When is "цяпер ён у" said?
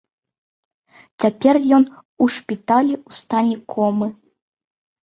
1.25-2.31